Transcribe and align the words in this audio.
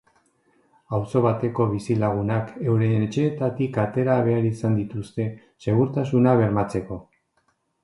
Auzo 0.97 1.19
bateko 1.25 1.67
bizilagunak 1.73 2.49
euren 2.71 3.05
etxeetatik 3.09 3.79
atera 3.85 4.17
behar 4.29 4.49
izan 4.55 4.81
dituzte, 4.81 5.29
segurtasuna 5.69 6.37
bermatzeko. 6.43 7.01